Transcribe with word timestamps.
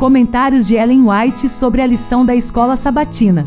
Comentários 0.00 0.66
de 0.66 0.76
Ellen 0.76 1.02
White 1.10 1.46
sobre 1.46 1.82
a 1.82 1.86
lição 1.86 2.24
da 2.24 2.34
escola 2.34 2.74
sabatina. 2.74 3.44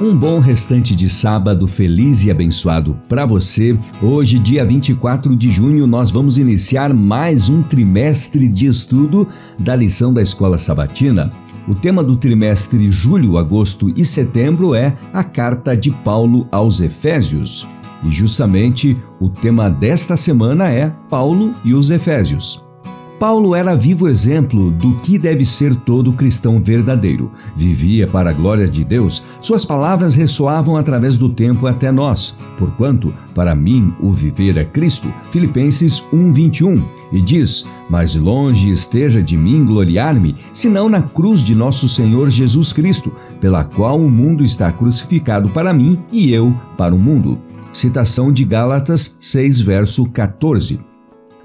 Um 0.00 0.18
bom 0.18 0.40
restante 0.40 0.96
de 0.96 1.08
sábado 1.08 1.68
feliz 1.68 2.24
e 2.24 2.30
abençoado 2.30 2.98
para 3.08 3.24
você. 3.24 3.78
Hoje, 4.02 4.36
dia 4.36 4.64
24 4.64 5.36
de 5.36 5.48
junho, 5.48 5.86
nós 5.86 6.10
vamos 6.10 6.38
iniciar 6.38 6.92
mais 6.92 7.48
um 7.48 7.62
trimestre 7.62 8.48
de 8.48 8.66
estudo 8.66 9.28
da 9.56 9.76
lição 9.76 10.12
da 10.12 10.20
escola 10.20 10.58
sabatina. 10.58 11.30
O 11.68 11.74
tema 11.76 12.02
do 12.02 12.16
trimestre 12.16 12.90
julho, 12.90 13.38
agosto 13.38 13.92
e 13.96 14.04
setembro 14.04 14.74
é 14.74 14.96
a 15.12 15.22
carta 15.22 15.76
de 15.76 15.92
Paulo 15.92 16.48
aos 16.50 16.80
Efésios. 16.80 17.64
E 18.02 18.10
justamente 18.10 19.00
o 19.20 19.30
tema 19.30 19.70
desta 19.70 20.16
semana 20.16 20.68
é 20.68 20.90
Paulo 21.08 21.54
e 21.64 21.74
os 21.74 21.92
Efésios. 21.92 22.65
Paulo 23.18 23.54
era 23.54 23.74
vivo 23.74 24.08
exemplo 24.08 24.70
do 24.70 24.96
que 24.96 25.16
deve 25.18 25.42
ser 25.42 25.74
todo 25.74 26.12
cristão 26.12 26.60
verdadeiro. 26.60 27.30
Vivia 27.56 28.06
para 28.06 28.28
a 28.28 28.32
glória 28.32 28.68
de 28.68 28.84
Deus, 28.84 29.24
suas 29.40 29.64
palavras 29.64 30.14
ressoavam 30.14 30.76
através 30.76 31.16
do 31.16 31.30
tempo 31.30 31.66
até 31.66 31.90
nós. 31.90 32.36
Porquanto, 32.58 33.14
para 33.34 33.54
mim, 33.54 33.94
o 34.00 34.12
viver 34.12 34.58
é 34.58 34.64
Cristo. 34.64 35.08
Filipenses 35.30 36.04
1:21. 36.12 36.82
E 37.10 37.22
diz: 37.22 37.66
"Mas 37.88 38.14
longe 38.14 38.70
esteja 38.70 39.22
de 39.22 39.36
mim 39.36 39.64
gloriar-me, 39.64 40.36
senão 40.52 40.88
na 40.88 41.00
cruz 41.00 41.40
de 41.40 41.54
nosso 41.54 41.88
Senhor 41.88 42.28
Jesus 42.28 42.70
Cristo, 42.72 43.10
pela 43.40 43.64
qual 43.64 43.98
o 43.98 44.10
mundo 44.10 44.44
está 44.44 44.70
crucificado 44.70 45.48
para 45.48 45.72
mim 45.72 45.98
e 46.12 46.32
eu 46.32 46.54
para 46.76 46.94
o 46.94 46.98
mundo." 46.98 47.38
Citação 47.72 48.30
de 48.30 48.44
Gálatas 48.44 49.16
6 49.20 49.60
verso 49.60 50.04
14. 50.10 50.95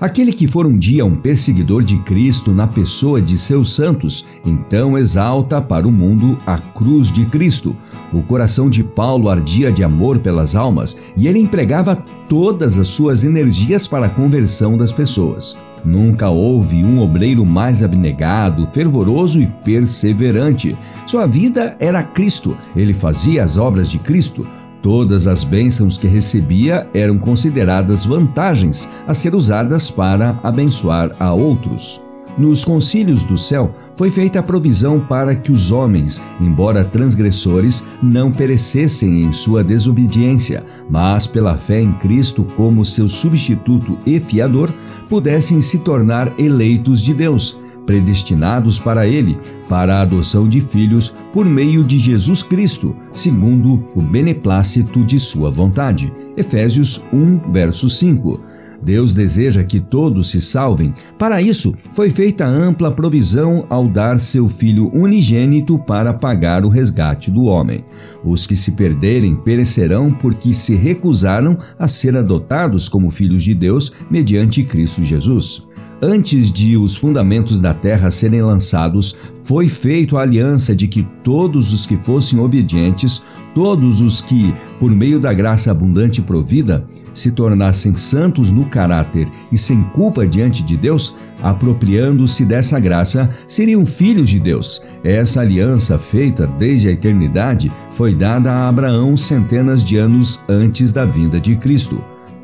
Aquele 0.02 0.34
que 0.34 0.48
for 0.48 0.66
um 0.66 0.76
dia 0.76 1.05
um 1.05 1.16
perseguidor 1.16 1.84
de 1.84 2.00
Cristo 2.00 2.52
na 2.52 2.66
pessoa 2.66 3.22
de 3.22 3.38
seus 3.38 3.76
santos, 3.76 4.26
então 4.44 4.98
exalta 4.98 5.62
para 5.62 5.88
o 5.88 5.91
mundo 5.91 6.40
a 6.44 6.57
cruz 6.57 7.12
de 7.12 7.24
Cristo. 7.27 7.76
O 8.12 8.24
coração 8.24 8.68
de 8.68 8.84
Paulo 8.84 9.29
ardia 9.29 9.72
de 9.72 9.84
amor 9.84 10.18
pelas 10.18 10.55
almas 10.55 10.98
e 11.16 11.27
ele 11.27 11.38
empregava 11.38 12.04
todas 12.27 12.79
as 12.79 12.88
suas 12.88 13.24
energias 13.24 13.88
para 13.88 14.07
a 14.07 14.10
conversão 14.10 14.76
das 14.76 14.91
pessoas. 14.91 15.55
Nunca 15.85 16.32
houve 16.32 16.84
um 16.84 16.99
obreiro 16.99 17.46
mais 17.46 17.84
abnegado, 17.84 18.68
fervoroso 18.74 19.40
e 19.40 19.46
perseverante. 19.63 20.76
Sua 21.05 21.27
vida 21.27 21.76
era 21.79 22.02
Cristo, 22.02 22.57
ele 22.76 22.94
fazia 22.94 23.44
as 23.44 23.55
obras 23.55 23.91
de 23.91 23.99
Cristo. 23.99 24.48
Todas 24.82 25.27
as 25.27 25.43
bênçãos 25.43 25.98
que 25.98 26.07
recebia 26.07 26.87
eram 26.93 27.20
consideradas 27.20 28.04
vantagens 28.04 28.90
a 29.07 29.13
ser 29.13 29.35
usadas 29.35 29.91
para 29.91 30.40
abençoar 30.41 31.15
a 31.20 31.32
outros. 31.32 32.01
Nos 32.38 32.63
concílios 32.63 33.23
do 33.23 33.38
céu 33.38 33.76
foi 33.96 34.10
feita 34.10 34.40
a 34.40 34.43
provisão 34.43 34.99
para 34.99 35.35
que 35.35 35.51
os 35.51 35.71
homens, 35.71 36.21
embora 36.40 36.84
transgressores, 36.84 37.84
não 38.01 38.32
perecessem 38.32 39.23
em 39.23 39.34
sua 39.34 39.63
desobediência, 39.63 40.63
mas 40.90 41.27
pela 41.27 41.57
fé 41.57 41.82
em 41.82 41.91
Cristo 41.93 42.43
como 42.55 42.85
seu 42.85 43.07
substituto 43.07 43.98
e 44.05 44.20
fiador, 44.20 44.71
pudessem 45.10 45.62
se 45.62 45.79
tornar 45.79 46.32
eleitos 46.40 47.01
de 47.01 47.13
Deus 47.13 47.60
predestinados 47.85 48.79
para 48.79 49.07
Ele, 49.07 49.37
para 49.68 49.98
a 49.98 50.01
adoção 50.01 50.48
de 50.48 50.62
filhos 50.62 51.15
por 51.34 51.46
meio 51.46 51.84
de 51.84 51.98
Jesus 51.98 52.43
Cristo, 52.43 52.96
segundo 53.13 53.84
o 53.96 54.01
beneplácito 54.01 55.04
de 55.04 55.20
Sua 55.20 55.49
vontade. 55.49 56.12
Efésios 56.35 57.04
1, 57.13 57.51
verso 57.51 57.90
5. 57.90 58.40
Deus 58.84 59.13
deseja 59.13 59.63
que 59.63 59.79
todos 59.79 60.29
se 60.29 60.41
salvem. 60.41 60.93
Para 61.18 61.41
isso, 61.41 61.73
foi 61.91 62.10
feita 62.10 62.46
ampla 62.46 62.91
provisão 62.91 63.65
ao 63.70 63.88
dar 63.88 64.19
seu 64.19 64.50
Filho 64.50 64.90
unigênito 64.94 65.78
para 65.78 66.13
pagar 66.13 66.66
o 66.66 66.69
resgate 66.69 67.29
do 67.29 67.44
homem. 67.44 67.85
Os 68.23 68.47
que 68.47 68.56
se 68.56 68.72
perderem 68.72 69.35
perecerão 69.35 70.12
porque 70.12 70.53
se 70.53 70.75
recusaram 70.75 71.57
a 71.77 71.88
ser 71.88 72.16
adotados 72.17 72.89
como 72.89 73.11
filhos 73.11 73.44
de 73.44 73.53
Deus 73.53 73.94
mediante 74.09 74.63
Cristo 74.63 75.03
Jesus. 75.03 75.67
Antes 76.03 76.51
de 76.51 76.75
os 76.78 76.95
fundamentos 76.95 77.59
da 77.59 77.75
terra 77.75 78.09
serem 78.09 78.41
lançados, 78.41 79.16
foi 79.44 79.67
feita 79.67 80.17
a 80.17 80.22
aliança 80.22 80.75
de 80.75 80.88
que 80.88 81.07
todos 81.23 81.72
os 81.72 81.85
que 81.85 81.95
fossem 81.95 82.39
obedientes, 82.39 83.23
todos 83.53 84.01
os 84.01 84.19
que, 84.19 84.51
por 84.79 84.89
meio 84.89 85.19
da 85.19 85.31
graça 85.31 85.69
abundante 85.69 86.19
provida, 86.19 86.84
se 87.13 87.31
tornassem 87.31 87.94
santos 87.94 88.50
no 88.50 88.66
caráter 88.66 89.28
e 89.51 89.57
sem 89.59 89.84
culpa 89.84 90.25
diante 90.25 90.63
de 90.63 90.75
Deus, 90.75 91.16
apropriando-se 91.39 92.45
dessa 92.45 92.79
graça, 92.79 93.29
seriam 93.45 93.85
filhos 93.85 94.28
de 94.28 94.39
Deus. 94.39 94.81
Essa 95.03 95.41
aliança, 95.41 96.00
feita 96.00 96.47
desde 96.57 96.88
a 96.88 96.91
eternidade, 96.94 97.72
foi 97.94 98.16
dada 98.16 98.51
a 98.51 98.68
Abraão 98.68 99.16
centenas 99.16 99.83
de 99.83 99.97
anos 99.97 100.39
antes 100.50 100.91
da 100.91 101.06
vinda 101.06 101.39
de 101.39 101.56
Cristo 101.57 102.01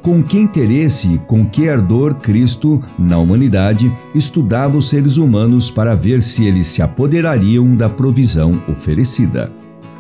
com 0.08 0.24
que 0.24 0.40
interesse 0.40 1.16
e 1.16 1.18
com 1.18 1.46
que 1.46 1.68
ardor 1.68 2.16
Cristo, 2.16 2.82
na 2.98 3.18
humanidade, 3.18 3.92
estudava 4.16 4.78
os 4.78 4.88
seres 4.88 5.18
humanos 5.18 5.70
para 5.70 5.96
ver 5.96 6.22
se 6.22 6.46
eles 6.46 6.68
se 6.68 6.82
apoderariam 6.82 7.76
da 7.76 7.90
provisão 7.90 8.58
oferecida. 8.70 9.52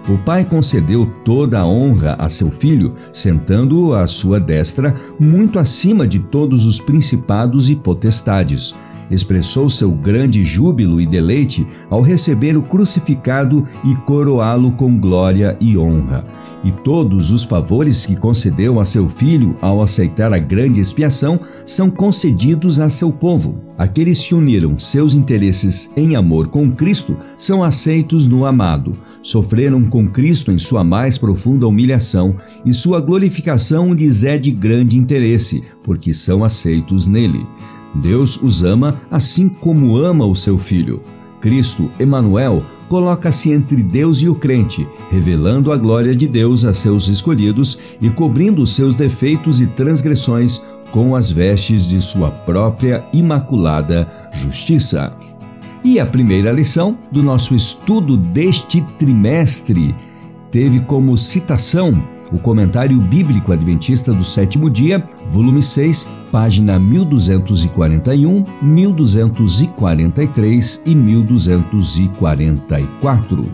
O 0.07 0.17
Pai 0.19 0.45
concedeu 0.45 1.11
toda 1.25 1.59
a 1.59 1.67
honra 1.67 2.15
a 2.17 2.29
seu 2.29 2.49
filho, 2.49 2.93
sentando-o 3.11 3.93
à 3.93 4.07
sua 4.07 4.39
destra, 4.39 4.95
muito 5.19 5.59
acima 5.59 6.07
de 6.07 6.19
todos 6.19 6.65
os 6.65 6.79
principados 6.79 7.69
e 7.69 7.75
potestades. 7.75 8.73
Expressou 9.11 9.67
seu 9.67 9.91
grande 9.91 10.41
júbilo 10.41 11.01
e 11.01 11.05
deleite 11.05 11.67
ao 11.89 11.99
receber 11.99 12.55
o 12.55 12.61
crucificado 12.61 13.65
e 13.83 13.93
coroá-lo 14.05 14.71
com 14.71 14.97
glória 14.97 15.57
e 15.59 15.77
honra 15.77 16.23
e 16.63 16.71
todos 16.71 17.31
os 17.31 17.43
favores 17.43 18.05
que 18.05 18.15
concedeu 18.15 18.79
a 18.79 18.85
seu 18.85 19.07
filho 19.07 19.55
ao 19.61 19.81
aceitar 19.81 20.33
a 20.33 20.39
grande 20.39 20.79
expiação 20.79 21.39
são 21.65 21.89
concedidos 21.89 22.79
a 22.79 22.89
seu 22.89 23.11
povo. 23.11 23.61
Aqueles 23.77 24.25
que 24.25 24.33
uniram 24.33 24.77
seus 24.77 25.13
interesses 25.13 25.91
em 25.95 26.15
amor 26.15 26.47
com 26.47 26.71
Cristo 26.71 27.15
são 27.37 27.63
aceitos 27.63 28.27
no 28.27 28.45
amado. 28.45 28.93
Sofreram 29.21 29.85
com 29.85 30.07
Cristo 30.07 30.51
em 30.51 30.57
sua 30.57 30.83
mais 30.83 31.17
profunda 31.17 31.67
humilhação, 31.67 32.35
e 32.65 32.73
sua 32.73 32.99
glorificação 32.99 33.93
lhes 33.93 34.23
é 34.23 34.37
de 34.37 34.51
grande 34.51 34.97
interesse, 34.97 35.63
porque 35.83 36.13
são 36.13 36.43
aceitos 36.43 37.07
nele. 37.07 37.45
Deus 37.95 38.41
os 38.41 38.63
ama 38.63 39.01
assim 39.11 39.47
como 39.47 39.97
ama 39.97 40.25
o 40.25 40.35
seu 40.35 40.57
filho. 40.57 41.01
Cristo, 41.39 41.91
Emanuel, 41.99 42.63
coloca-se 42.87 43.51
entre 43.51 43.83
Deus 43.83 44.21
e 44.21 44.29
o 44.29 44.35
crente, 44.35 44.87
revelando 45.11 45.71
a 45.71 45.77
glória 45.77 46.15
de 46.15 46.27
Deus 46.27 46.65
a 46.65 46.73
seus 46.73 47.07
escolhidos 47.07 47.79
e 48.01 48.09
cobrindo 48.09 48.65
seus 48.65 48.95
defeitos 48.95 49.61
e 49.61 49.67
transgressões 49.67 50.61
com 50.91 51.15
as 51.15 51.29
vestes 51.29 51.87
de 51.89 51.99
sua 52.01 52.31
própria 52.31 53.03
imaculada 53.13 54.09
justiça. 54.33 55.13
E 55.83 55.99
a 55.99 56.05
primeira 56.05 56.51
lição 56.51 56.97
do 57.11 57.21
nosso 57.21 57.55
estudo 57.55 58.17
deste 58.17 58.81
trimestre 58.97 59.93
teve 60.51 60.79
como 60.81 61.17
citação 61.17 62.01
o 62.31 62.39
Comentário 62.39 62.97
Bíblico 62.99 63.51
Adventista 63.51 64.13
do 64.13 64.23
Sétimo 64.23 64.69
Dia, 64.69 65.03
volume 65.27 65.61
6, 65.61 66.09
página 66.31 66.79
1241, 66.79 68.45
1243 68.61 70.81
e 70.85 70.95
1244. 70.95 73.45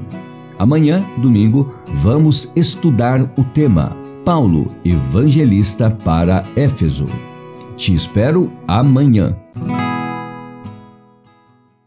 Amanhã, 0.57 1.03
domingo, 1.17 1.73
vamos 2.01 2.53
estudar 2.55 3.29
o 3.37 3.43
tema 3.43 4.03
Paulo, 4.23 4.71
evangelista 4.85 5.91
para 5.91 6.45
Éfeso. 6.55 7.07
Te 7.75 7.93
espero 7.93 8.51
amanhã. 8.67 9.35